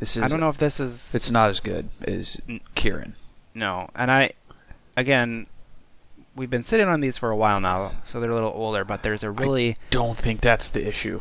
[0.00, 0.22] This is.
[0.24, 3.12] I don't know if this is It's not as good as N- Kirin.
[3.54, 4.32] no, and I
[4.96, 5.46] again.
[6.34, 8.84] We've been sitting on these for a while now, so they're a little older.
[8.84, 11.20] But there's a really Don't think that's the issue.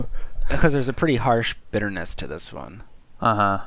[0.50, 2.82] because there's a pretty harsh bitterness to this one,
[3.20, 3.58] Uh huh.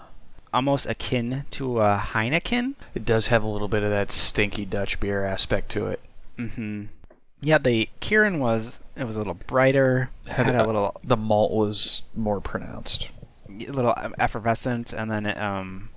[0.54, 2.76] almost akin to a Heineken.
[2.94, 6.00] It does have a little bit of that stinky Dutch beer aspect to it.
[6.38, 6.84] Mm-hmm.
[7.42, 11.18] Yeah, the Kirin was it was a little brighter, Had had, a- a little The
[11.18, 13.10] malt was more pronounced.
[13.50, 15.90] a little effervescent, and then it, um,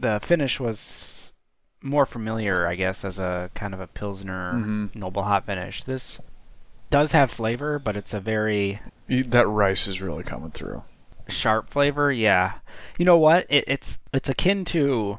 [0.00, 1.25] the finish was
[1.86, 4.94] more familiar, I guess, as a kind of a pilsner Mhm.
[4.94, 5.84] noble hot finish.
[5.84, 6.20] This
[6.90, 10.82] does have flavor, but it's a very That rice is really coming through.
[11.28, 12.10] sharp flavor.
[12.12, 12.54] Yeah,
[12.98, 13.46] you know what?
[13.48, 15.18] It, it's it's akin to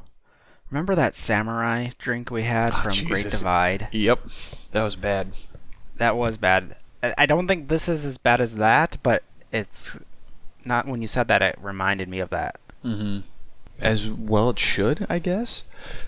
[0.70, 3.88] remember that samurai drink we had Oh, from Great Divide.
[3.92, 4.20] Yep.
[4.72, 5.32] That was bad.
[5.98, 6.76] That was bad.
[7.04, 9.92] I I don't think this is as bad as that, but it's
[10.66, 10.88] not.
[10.88, 12.60] When you said that, it reminded me of that.
[12.86, 13.20] Mm-hmm.
[13.80, 15.64] As well it should, I guess.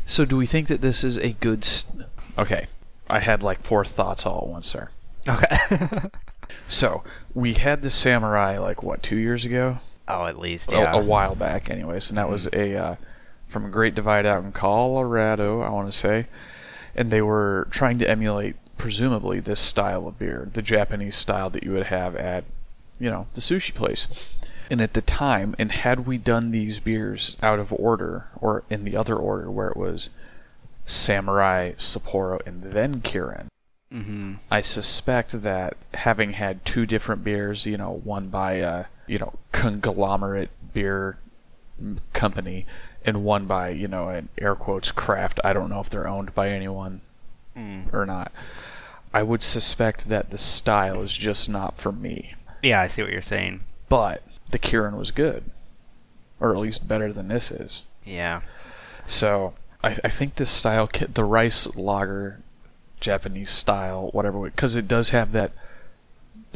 [0.05, 1.63] So do we think that this is a good...
[1.63, 2.03] St-
[2.37, 2.67] okay.
[3.09, 4.89] I had like four thoughts all at once, sir.
[5.27, 6.09] Okay.
[6.67, 7.03] So,
[7.33, 9.77] we had the Samurai, like, what, two years ago?
[10.07, 10.95] oh, at least A- yeah.
[10.95, 12.09] A, while back, anyways.
[12.09, 12.95] And that was a, uh,
[13.47, 16.25] from a Great Divide out in Colorado, I want to say.
[16.95, 21.63] And they were trying to emulate, presumably, this style of beer, the Japanese style that
[21.63, 22.45] you would have at,
[22.99, 24.07] you know, the sushi place.
[24.69, 28.83] And at the time, and had we done these beers out of order, or in
[28.83, 30.09] the other order where it was
[30.85, 33.45] Samurai, Sapporo, and then Kirin,
[33.91, 34.33] Mm-hmm.
[34.51, 39.33] I suspect that having had two different beers, you know, one by a you know
[39.51, 41.17] conglomerate beer
[42.13, 42.67] company
[43.03, 45.39] and one by you know an air quotes craft.
[45.43, 47.01] I don't know if they're owned by anyone
[47.57, 47.91] Mm.
[47.91, 48.31] or not.
[49.11, 52.35] I would suspect that the style is just not for me.
[52.61, 53.61] Yeah, I see what you're saying.
[53.89, 55.43] But the Kirin was good,
[56.39, 57.83] or at least better than this is.
[58.05, 58.41] Yeah.
[59.07, 62.39] So I, I think this style, the rice lager,
[62.99, 65.51] Japanese style, whatever, because it does have that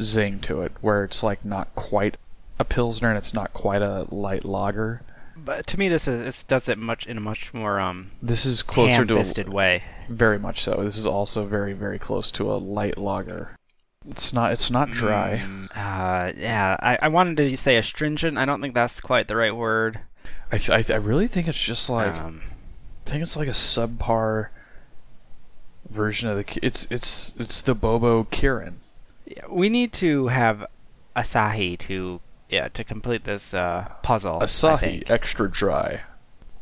[0.00, 2.16] zing to it, where it's like not quite
[2.58, 5.02] a pilsner and it's not quite a light lager.
[5.36, 8.46] But to me, this is this does it much in a much more um This
[8.46, 9.82] is closer to a, way.
[10.08, 10.82] very much so.
[10.84, 13.56] This is also very very close to a light lager.
[14.10, 15.42] It's not it's not dry.
[15.46, 18.36] Mm, uh, yeah, I, I wanted to say astringent.
[18.36, 20.00] I don't think that's quite the right word.
[20.52, 22.42] I, th- I th- I really think it's just like um,
[23.06, 24.48] I think it's like a subpar
[25.88, 28.74] version of the it's it's it's the Bobo Kirin.
[29.26, 30.66] yeah, we need to have
[31.16, 34.40] Asahi to yeah to complete this uh, puzzle.
[34.40, 36.02] Asahi extra dry.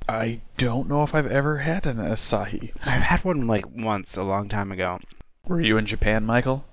[0.09, 2.73] I don't know if I've ever had an Asahi.
[2.85, 5.01] I've had one like once a long time ago.
[5.47, 6.65] Were you in Japan, Michael?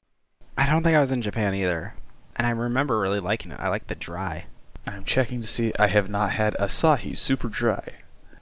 [0.59, 1.93] I don't think I was in Japan either,
[2.35, 3.59] and I remember really liking it.
[3.61, 4.43] I like the dry.
[4.85, 5.71] I'm checking to see.
[5.79, 7.93] I have not had Asahi super dry.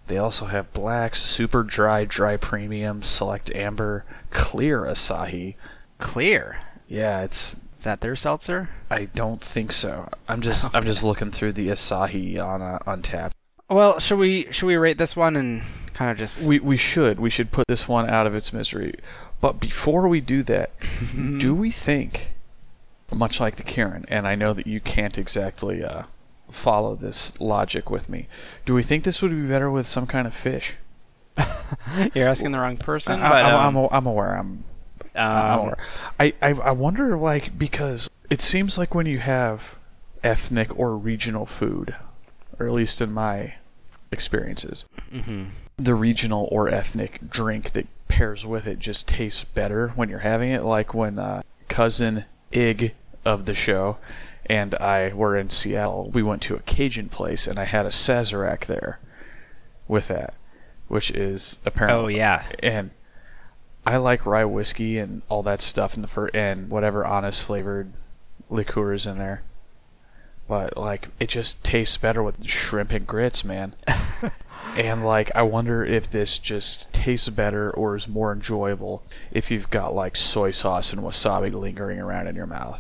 [0.08, 5.56] They also have blacks, super dry, dry premium, select amber, clear Asahi.
[6.00, 6.58] Clear.
[6.88, 7.56] Yeah, it's.
[7.78, 8.70] Is that their seltzer?
[8.90, 10.10] I don't think so.
[10.28, 10.74] I'm just.
[10.74, 13.32] I'm just looking through the Asahi on uh, on tap.
[13.70, 15.62] Well, should we should we rate this one and
[15.94, 18.96] kind of just We we should we should put this one out of its misery.
[19.40, 20.72] But before we do that,
[21.38, 22.34] do we think,
[23.12, 26.04] much like the Kirin, and I know that you can't exactly uh,
[26.50, 28.28] follow this logic with me,
[28.66, 30.76] do we think this would be better with some kind of fish?
[32.14, 34.38] You're asking the wrong person, I, but I'm, um, I'm, I'm aware.
[34.38, 34.64] I'm,
[35.16, 35.78] I'm um, aware.
[36.20, 39.76] I, I I wonder like because it seems like when you have
[40.24, 41.96] ethnic or regional food,
[42.60, 43.56] or at least in my
[44.12, 45.50] experiences, mhm.
[45.78, 50.50] The regional or ethnic drink that pairs with it just tastes better when you're having
[50.50, 50.64] it.
[50.64, 53.98] Like when uh, cousin Ig of the show
[54.48, 57.90] and I were in Seattle, we went to a Cajun place and I had a
[57.90, 59.00] Sazerac there
[59.88, 60.34] with that,
[60.88, 62.46] which is apparently Oh yeah.
[62.64, 62.90] and
[63.86, 67.94] I like rye whiskey and all that stuff in the fir- and whatever anise flavored
[68.50, 69.44] liqueurs in there.
[70.48, 73.76] But like it just tastes better with shrimp and grits, man.
[74.78, 79.70] and like I wonder if this just tastes better or is more enjoyable if you've
[79.70, 82.80] got like soy sauce and wasabi lingering around in your mouth.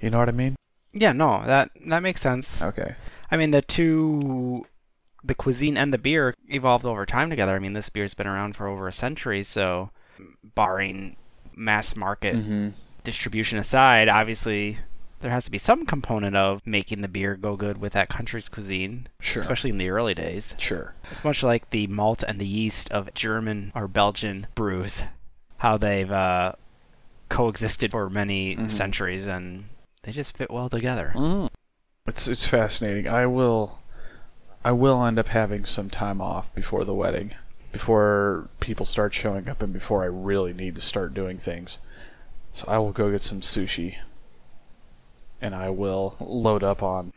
[0.00, 0.56] You know what I mean?
[0.92, 2.60] Yeah, no, that that makes sense.
[2.62, 2.94] Okay.
[3.30, 4.66] I mean, the two,
[5.24, 7.56] the cuisine and the beer evolved over time together.
[7.56, 9.90] I mean, this beer's been around for over a century, so
[10.54, 11.16] barring
[11.54, 12.68] mass market Mm-hmm.
[13.04, 14.78] distribution aside, obviously
[15.20, 18.48] there has to be some component of making the beer go good with that country's
[18.48, 19.40] cuisine, Sure.
[19.40, 20.54] especially in the early days.
[20.58, 20.94] Sure.
[21.10, 25.02] It's much like the malt and the yeast of German or Belgian brews,
[25.58, 26.52] how they've uh,
[27.28, 28.70] coexisted for many Mhm.
[28.70, 29.64] centuries and
[30.02, 31.12] they just fit well together.
[31.16, 31.50] Mm.
[32.06, 33.08] It's it's fascinating.
[33.08, 33.80] I will
[34.64, 37.32] I will end up having some time off before the wedding,
[37.72, 41.78] before people start showing up and before I really need to start doing things.
[42.52, 43.96] So I will go get some sushi
[45.40, 47.12] and I will load up on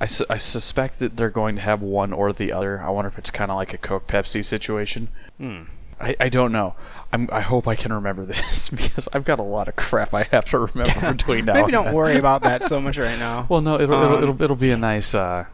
[0.00, 2.82] I, su- I suspect that they're going to have one or the other.
[2.82, 5.08] I wonder if it's kind of like a Coke Pepsi situation.
[5.38, 5.62] Hmm.
[6.00, 6.74] I, I don't know.
[7.12, 10.24] I'm, I hope I can remember this because I've got a lot of crap I
[10.24, 11.54] have to remember between now.
[11.54, 11.94] Maybe don't then.
[11.94, 13.46] worry about that so much right now.
[13.48, 15.44] Well, no, it'll it'll, Um, it'll it'll be a nice uh,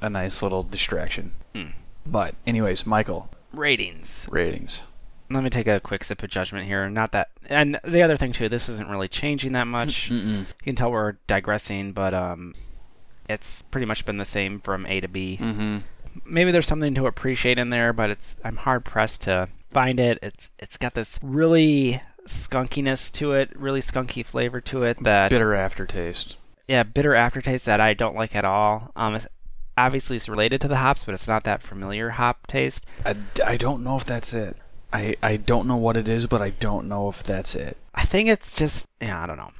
[0.00, 1.32] a nice little distraction.
[1.54, 1.66] Hmm.
[2.06, 4.26] But anyways, Michael, Ratings.
[4.30, 4.84] ratings.
[5.32, 6.88] Let me take a quick sip of judgment here.
[6.90, 8.48] Not that, and the other thing too.
[8.48, 10.10] This isn't really changing that much.
[10.10, 10.40] Mm-mm.
[10.40, 12.54] You can tell we're digressing, but um,
[13.28, 15.38] it's pretty much been the same from A to B.
[15.40, 15.78] Mm-hmm.
[16.24, 20.18] maybe there's something to appreciate in there, but it's I'm hard pressed to find it.
[20.22, 25.54] It's it's got this really skunkiness to it, really skunky flavor to it that Bitter
[25.54, 26.36] aftertaste.
[26.68, 28.92] yeah, bitter aftertaste that I don't like at all.
[28.94, 29.20] Um,
[29.76, 32.86] obviously it's related to the hops, but it's not that familiar hop taste.
[33.04, 34.56] I, I don't know if that's it.
[34.92, 37.76] I I don't know what it is, but I don't know if that's it.
[37.94, 39.52] I think it's just yeah, I don't know.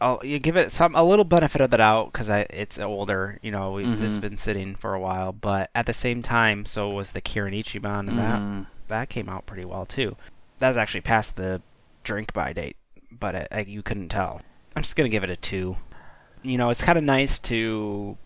[0.00, 3.38] I'll you give it some a little benefit of the doubt because it's older.
[3.42, 4.20] You know, has Mhm.
[4.20, 8.08] been sitting for a while, but at the same time, so was the Kirin Ichiban,
[8.08, 8.66] and that Mm.
[8.88, 10.16] that came out pretty well too.
[10.58, 11.62] That was actually past the
[12.04, 12.76] drink by date,
[13.10, 14.42] but it, I, you couldn't tell.
[14.76, 15.76] I'm just gonna give it a two.
[16.42, 18.16] You know, it's kind of nice to.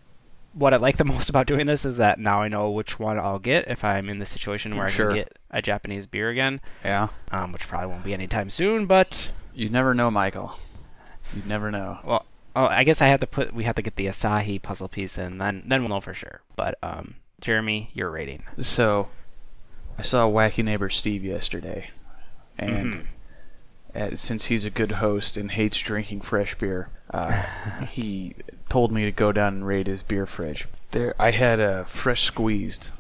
[0.52, 3.18] What I like the most about doing this is that now I know which one
[3.18, 6.60] I'll get if I'm in the situation where I can get a Japanese beer again,
[6.84, 7.08] Yeah.
[7.30, 8.86] um, which probably won't be anytime soon.
[8.86, 10.58] But You never know, Michael.
[11.34, 11.98] You never know.
[12.04, 14.88] Well, oh, I guess I have to put we have to get the Asahi puzzle
[14.88, 16.40] piece in, then then we'll know for sure.
[16.56, 18.42] But um, Jeremy, your rating.
[18.58, 19.08] So,
[19.98, 21.90] I saw Wacky Neighbor Steve yesterday,
[22.58, 23.06] and Mhm.
[23.94, 27.42] Uh, since he's a good host and hates drinking fresh beer, uh,
[27.90, 28.34] he
[28.68, 30.66] told me to go down and raid his beer fridge.
[30.92, 32.90] There, I had a fresh squeezed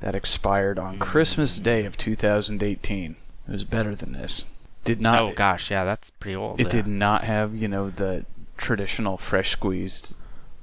[0.00, 3.16] that expired on Christmas Day of 2018.
[3.48, 4.44] It was better than this.
[4.84, 5.20] Did not.
[5.20, 6.60] oh gosh, yeah, that's pretty old.
[6.60, 6.70] It yeah.
[6.70, 8.24] did not have, you know, the
[8.56, 10.16] traditional fresh squeezed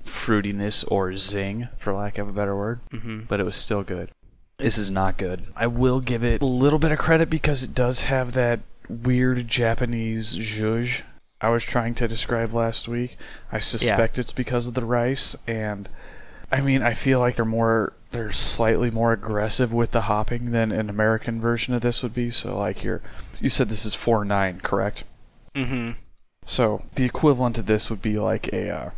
[0.03, 3.21] fruitiness or zing, for lack of a better word, Mm-hmm.
[3.27, 4.09] but it was still good.
[4.57, 5.41] This is not good.
[5.55, 9.47] I will give it a little bit of credit because it does have that weird
[9.47, 11.01] Japanese zhuzh
[11.41, 13.17] I was trying to describe last week.
[13.51, 15.89] I suspect it's because of the rice and
[16.51, 20.71] I mean, I feel like they're more they're slightly more aggressive with the hopping than
[20.71, 22.29] an American version of this would be.
[22.29, 23.01] So like you're
[23.39, 25.03] you said this is 4-9, correct?
[25.53, 25.99] Mm-hmm.
[26.45, 28.89] So the equivalent to this would be like a, uh,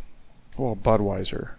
[0.56, 1.50] well, Budweiser,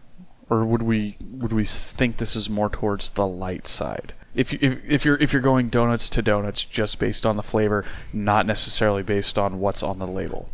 [0.50, 4.14] or would we would we think this is more towards the light side?
[4.36, 7.44] If you if, if you're if you're going donuts to donuts just based on the
[7.44, 10.50] flavor, not necessarily based on what's on the label.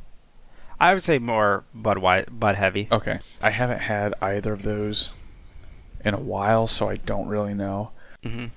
[0.79, 2.87] I would say more Bud White, Bud Heavy.
[2.91, 5.11] Okay, I haven't had either of those
[6.03, 7.91] in a while, so I don't really know.
[8.23, 8.47] Mm-hmm.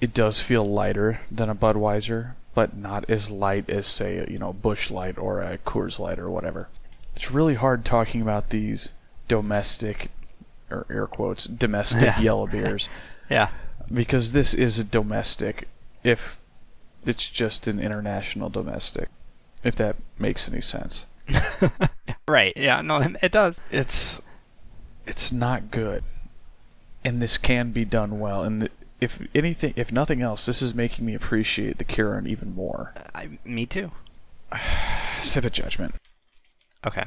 [0.00, 4.52] It does feel lighter than a Budweiser, but not as light as say you know
[4.52, 6.68] Busch Light or a Coors Light or whatever.
[7.16, 8.92] It's really hard talking about these
[9.26, 10.10] domestic,
[10.70, 12.20] or air quotes, domestic Yeah.
[12.20, 12.88] yellow beers
[13.30, 13.48] Yeah.
[13.92, 15.68] Because this is a domestic.
[16.04, 16.38] If
[17.04, 19.08] it's just an international domestic,
[19.64, 21.06] if that makes any sense.
[22.28, 22.52] Right.
[22.56, 22.82] Yeah.
[22.82, 23.58] No, it does.
[23.70, 24.20] it's
[25.06, 26.04] it's not good
[27.02, 28.68] and this can be done well and
[29.00, 33.38] if anything if nothing else this is making me appreciate the Kirin even more I,
[33.46, 33.92] me too.
[35.22, 35.94] sip of judgment
[36.86, 37.04] Okay.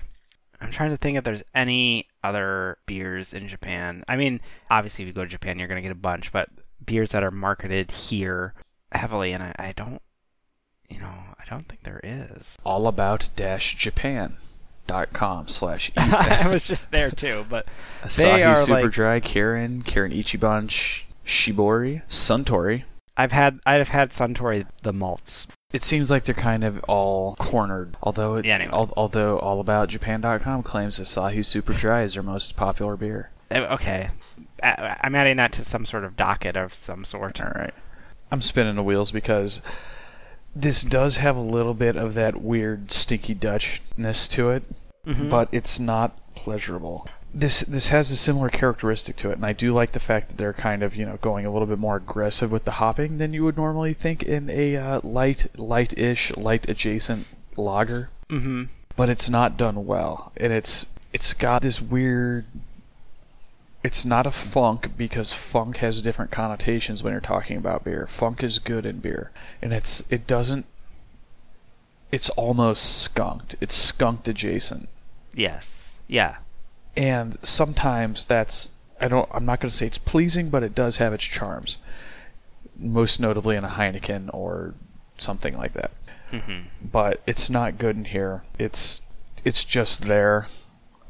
[0.60, 4.04] I'm trying to think if there's any other beers in Japan.
[4.08, 6.50] I mean, obviously, if you go to Japan, you're going to get a bunch, but
[6.86, 8.54] beers that are marketed here
[8.92, 10.02] heavily, and I, I don't,
[10.90, 11.08] you know,
[11.40, 12.58] I don't think there is.
[12.66, 14.38] all about dash japan
[14.88, 17.66] dot com slash I was just there too, but
[18.04, 20.68] Asahi they are Super like- Dry Kirin Kirin Ichiban
[21.26, 22.84] Shibori Suntory
[23.16, 25.48] I've had I've had Suntory the malts.
[25.72, 28.72] it seems like they're kind of all cornered although it, Yeah, anyway.
[28.74, 34.10] al- although all about japan.com claims Asahi Super Dry is their most popular beer Okay,
[34.62, 37.42] I'm adding that to some sort of docket of some sort.
[37.42, 37.74] All right.
[38.32, 39.62] I'm spinning the wheels because
[40.56, 44.64] this does have a little bit of that weird stinky Dutchness to it,
[45.08, 45.30] Mhm.
[45.30, 47.08] but it's not pleasurable.
[47.34, 50.38] This this has a similar characteristic to it, and I do like the fact that
[50.38, 53.34] they're kind of you know going a little bit more aggressive with the hopping than
[53.34, 58.10] you would normally think in a uh, light light-ish light adjacent lager.
[58.30, 58.68] Mhm.
[58.98, 62.44] But it's not done well, and it's it's got this weird
[63.84, 68.06] it's not a funk because funk has different connotations when you're talking about beer.
[68.08, 70.66] Funk is good in beer, and it's it doesn't.
[72.12, 73.56] It's almost skunked.
[73.62, 74.90] It's skunked adjacent,
[75.34, 75.94] Yes.
[76.08, 76.38] Yeah.
[76.98, 79.28] and sometimes that's I don't.
[79.34, 81.78] I'm not going to say it's pleasing, but it does have its charms.
[82.78, 84.74] Most notably in a Heineken or
[85.18, 85.92] something like that.
[86.32, 86.66] Mhm.
[86.84, 88.44] But it's not good in here.
[88.60, 89.02] It's
[89.44, 90.48] it's just there.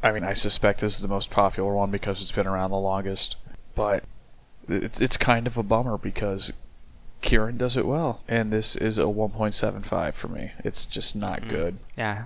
[0.03, 2.77] I mean, I suspect this is the most popular one because it's been around the
[2.77, 3.35] longest.
[3.75, 4.03] But
[4.67, 6.51] it's it's kind of a bummer because
[7.21, 10.51] Kirin does it well, and this is a 1.75 for me.
[10.63, 11.49] It's just not mm.
[11.49, 11.77] good.
[11.97, 12.25] Yeah.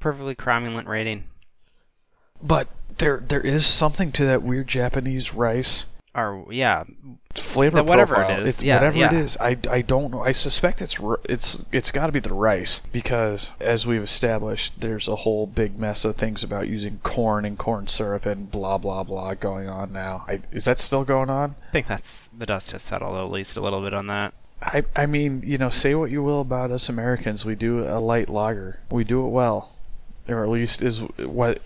[0.00, 1.24] Perfectly cromulent rating.
[2.42, 6.84] But there there is something to that weird Japanese rice Or yeah,
[7.34, 8.42] flavor The- whatever profile.
[8.42, 8.48] is.
[8.50, 9.14] It's Yeah, whatever it yeah.
[9.14, 9.36] is.
[9.38, 10.22] I, I don't know.
[10.22, 10.96] I suspect it's
[11.28, 15.76] it's it's got to be the rice because as we've established, there's a whole big
[15.78, 19.92] mess of things about using corn and corn syrup and blah blah blah going on
[19.92, 20.24] now.
[20.28, 21.56] I, is that still going on?
[21.68, 24.34] I think that's the dust has settled at least a little bit on that.
[24.62, 27.98] I I mean, you know, say what you will about us Americans, we do a
[27.98, 28.78] light lager.
[28.88, 29.72] We do it well,
[30.28, 31.60] or at least is what.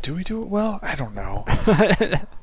[0.00, 0.78] Do we do it well?
[0.80, 1.44] I don't know.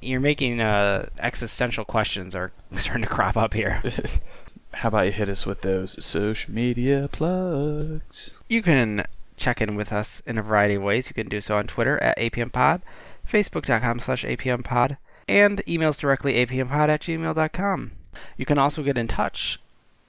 [0.00, 3.82] You're making uh, existential questions are starting to crop up here.
[4.74, 8.38] How about you hit us with those social media plugs?
[8.48, 9.04] You can
[9.36, 11.08] check in with us in a variety of ways.
[11.08, 12.80] You can do so on Twitter at APMPod,
[13.28, 14.96] Facebook.com slash APMPod,
[15.28, 17.92] and emails directly apmpod at gmail.com.
[18.36, 19.60] You can also get in touch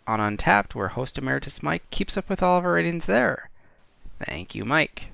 [0.08, 3.50] on Untappd, where host emeritus Mike keeps up with all of our ratings there.
[4.20, 5.13] Thank you, Mike.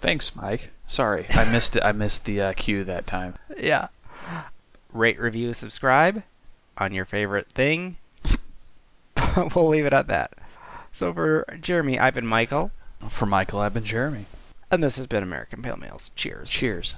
[0.00, 0.70] Thanks, Mike.
[0.86, 1.82] Sorry, I missed it.
[1.82, 3.34] I missed the uh, cue that time.
[3.58, 3.88] Yeah.
[4.92, 6.22] Rate, review, subscribe
[6.78, 7.96] on your favorite thing.
[9.54, 10.32] we'll leave it at that.
[10.92, 12.70] So for Jeremy, I've been Michael,
[13.08, 14.26] For Michael, I've been Jeremy.
[14.70, 16.10] and this has been American Pale Males.
[16.16, 16.50] Cheers.
[16.50, 16.96] Cheers.